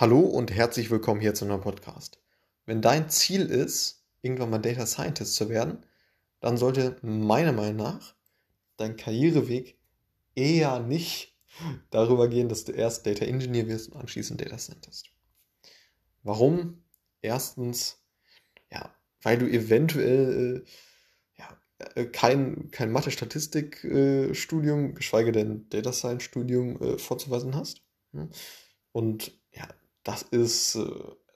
[0.00, 2.22] Hallo und herzlich willkommen hier zu einem Podcast.
[2.64, 5.84] Wenn dein Ziel ist, irgendwann mal Data Scientist zu werden,
[6.40, 8.14] dann sollte meiner Meinung nach
[8.78, 9.76] dein Karriereweg
[10.34, 11.36] eher nicht
[11.90, 15.10] darüber gehen, dass du erst Data Engineer wirst und anschließend Data Scientist.
[16.22, 16.82] Warum?
[17.20, 18.02] Erstens,
[18.72, 21.60] ja, weil du eventuell äh, ja,
[21.94, 27.82] äh, kein, kein Mathe-Statistik-Studium, äh, geschweige denn Data Science-Studium äh, vorzuweisen hast.
[28.14, 28.30] Hm?
[28.92, 29.39] Und
[30.10, 30.90] das ist, äh,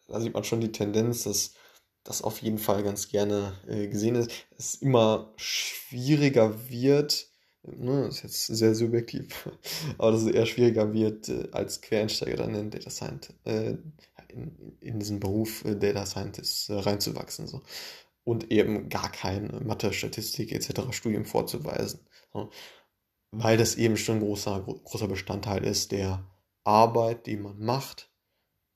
[0.08, 1.54] da sieht man schon die Tendenz, dass
[2.02, 4.30] das auf jeden Fall ganz gerne äh, gesehen ist.
[4.58, 7.28] Es immer schwieriger wird,
[7.62, 9.48] ne, ist jetzt sehr subjektiv,
[9.98, 14.98] aber dass es eher schwieriger wird, äh, als Quereinsteiger dann in Data Scientist, in, in
[14.98, 17.46] diesen Beruf Data Scientist reinzuwachsen.
[17.46, 17.62] So.
[18.24, 20.90] Und eben gar kein Mathe, Statistik etc.
[20.90, 22.00] Studium vorzuweisen.
[22.32, 22.50] So.
[23.30, 26.26] Weil das eben schon ein großer, großer Bestandteil ist der
[26.64, 28.13] Arbeit, die man macht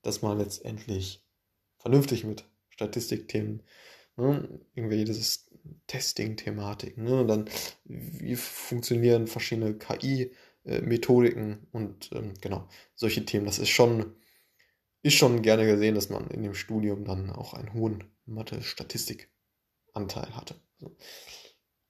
[0.03, 1.25] dass man letztendlich
[1.79, 3.63] vernünftig mit Statistikthemen,
[4.17, 5.49] ne, irgendwie dieses
[5.87, 7.51] Testing-Thematik, ne, und dann
[7.85, 13.47] wie funktionieren verschiedene KI-Methodiken und ähm, genau, solche Themen.
[13.47, 14.15] Das ist schon,
[15.03, 20.57] ist schon gerne gesehen, dass man in dem Studium dann auch einen hohen Mathe-Statistik-Anteil hatte.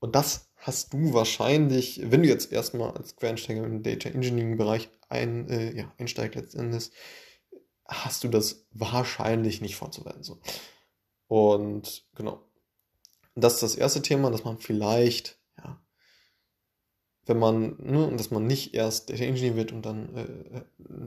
[0.01, 5.49] Und das hast du wahrscheinlich, wenn du jetzt erstmal als Quereinsteiger im Data Engineering-Bereich ein,
[5.49, 6.91] äh, ja, einsteigst letztendlich,
[7.89, 10.23] hast du das wahrscheinlich nicht vorzuweisen.
[10.23, 10.41] So.
[11.27, 12.45] Und genau.
[13.35, 15.81] Das ist das erste Thema, dass man vielleicht, ja,
[17.27, 20.65] wenn man, ne, dass man nicht erst Data Engineer wird und dann äh,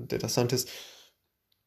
[0.08, 0.70] Data Scientist,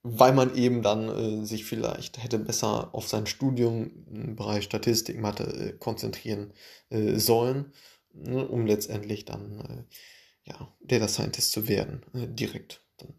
[0.02, 5.18] weil man eben dann äh, sich vielleicht hätte besser auf sein Studium im Bereich Statistik,
[5.18, 6.52] Mathe äh, konzentrieren
[6.90, 7.72] äh, sollen,
[8.12, 12.84] ne, um letztendlich dann äh, ja, Data Scientist zu werden, äh, direkt.
[12.98, 13.14] Dann,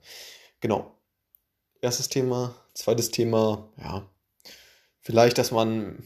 [0.61, 0.94] genau.
[1.85, 2.55] Erstes Thema.
[2.73, 4.09] Zweites Thema, ja,
[5.01, 6.01] vielleicht, dass man,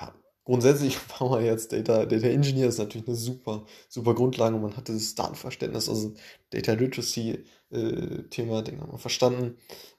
[0.00, 0.14] ja,
[0.44, 4.76] grundsätzlich war man jetzt Data, Data Engineer, ist natürlich eine super, super Grundlage und man
[4.76, 6.14] hat dieses Datenverständnis, also
[6.50, 9.58] Data Literacy äh, Thema, den haben wir verstanden.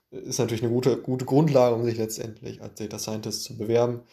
[0.10, 4.04] Ist natürlich eine gute, gute Grundlage, um sich letztendlich als Data Scientist zu bewerben.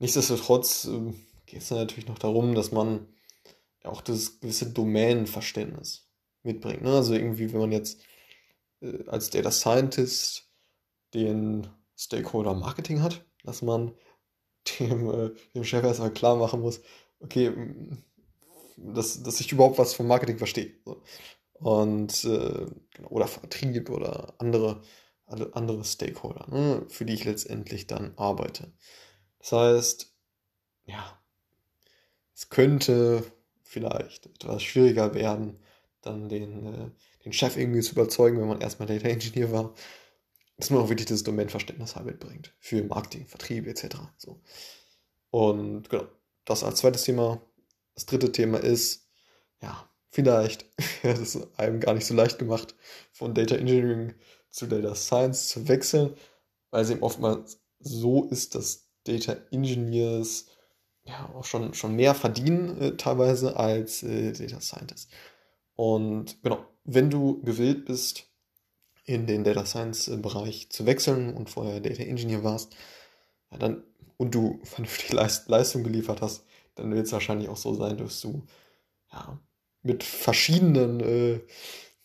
[0.00, 1.12] Nichtsdestotrotz äh,
[1.46, 3.06] geht es natürlich noch darum, dass man
[3.84, 6.08] auch das gewisse Domänenverständnis
[6.42, 6.82] mitbringt.
[6.82, 6.94] Ne?
[6.94, 8.00] Also irgendwie, wenn man jetzt
[8.80, 10.48] äh, als Data Scientist
[11.14, 13.92] den Stakeholder Marketing hat, dass man
[14.78, 16.80] dem, äh, dem Chef erstmal klar machen muss,
[17.20, 17.52] okay,
[18.76, 20.74] dass, dass ich überhaupt was vom Marketing verstehe.
[20.84, 21.02] So.
[21.54, 24.82] Und äh, genau, oder Vertrieb oder andere,
[25.26, 28.72] andere Stakeholder, ne, für die ich letztendlich dann arbeite.
[29.38, 30.14] Das heißt,
[30.86, 31.18] ja,
[32.34, 33.22] es könnte
[33.62, 35.60] vielleicht etwas schwieriger werden,
[36.02, 36.90] dann den, äh,
[37.24, 39.74] den Chef irgendwie zu überzeugen, wenn man erstmal Data Engineer war,
[40.56, 43.96] dass man auch wirklich das Domainverständnis halt mitbringt für Marketing, Vertrieb etc.
[44.18, 44.40] So.
[45.30, 46.06] Und genau,
[46.44, 47.40] das als zweites Thema.
[47.94, 49.08] Das dritte Thema ist,
[49.62, 50.66] ja, vielleicht,
[51.02, 52.74] das ist einem gar nicht so leicht gemacht,
[53.12, 54.14] von Data Engineering
[54.50, 56.14] zu Data Science zu wechseln,
[56.70, 60.46] weil es eben oftmals so ist, dass Data Engineers
[61.04, 65.08] ja auch schon, schon mehr verdienen äh, teilweise als äh, Data Scientists.
[65.80, 68.26] Und genau, wenn du gewillt bist,
[69.06, 72.76] in den Data Science Bereich zu wechseln und vorher Data Engineer warst,
[73.50, 73.82] ja, dann,
[74.18, 78.20] und du vernünftige Leist Leistung geliefert hast, dann wird es wahrscheinlich auch so sein, dass
[78.20, 78.44] du
[79.10, 79.40] ja,
[79.82, 81.40] mit verschiedenen, äh,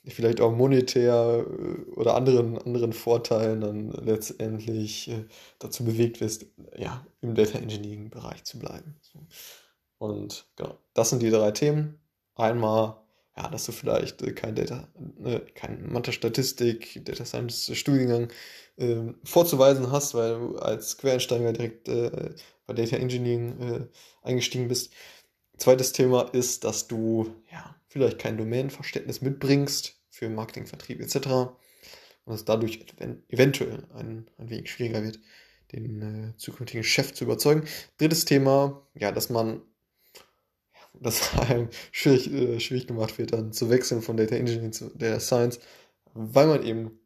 [0.07, 5.25] vielleicht auch monetär äh, oder anderen, anderen Vorteilen dann letztendlich äh,
[5.59, 6.45] dazu bewegt wirst,
[6.77, 8.95] ja, im Data Engineering Bereich zu bleiben.
[9.01, 9.19] So.
[9.97, 11.99] Und genau, das sind die drei Themen.
[12.35, 13.04] Einmal
[13.37, 14.87] ja, dass du vielleicht äh, kein Data,
[15.23, 18.29] äh, kein Mathe-Statistik, Data Science Studiengang
[18.77, 22.33] äh, vorzuweisen hast, weil du als Quereinsteiger direkt äh,
[22.65, 23.87] bei Data Engineering äh,
[24.27, 24.93] eingestiegen bist.
[25.57, 31.15] Zweites Thema ist, dass du ja vielleicht kein Domänenverständnis mitbringst für Marketing, Vertrieb etc.
[32.25, 32.85] Und dass dadurch
[33.29, 35.19] eventuell ein, ein wenig schwieriger wird,
[35.71, 36.01] den
[36.33, 37.67] äh, zukünftigen Chef zu überzeugen.
[37.97, 39.61] Drittes Thema, ja, dass man
[41.01, 45.19] dass einem schwierig, äh, schwierig gemacht wird, dann zu wechseln von Data Engineering zu Data
[45.19, 45.59] Science,
[46.13, 46.99] weil man eben,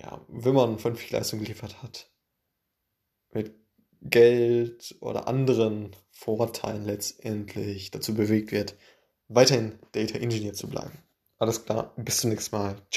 [0.00, 2.10] ja, wenn man vernünftig Leistung geliefert hat,
[3.32, 3.54] mit
[4.02, 8.76] Geld oder anderen Vorteilen letztendlich dazu bewegt wird,
[9.28, 10.98] weiterhin Data Engineer zu bleiben.
[11.38, 12.76] Alles klar, bis zum nächsten Mal.
[12.90, 12.94] Ciao.